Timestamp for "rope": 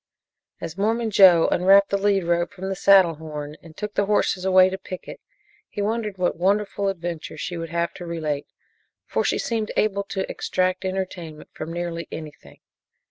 2.23-2.51